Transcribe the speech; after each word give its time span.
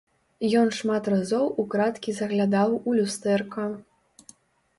Ён 0.61 0.69
шмат 0.77 1.09
разоў 1.13 1.45
украдкі 1.63 2.15
заглядаў 2.21 2.69
у 2.87 2.97
люстэрка. 3.01 3.69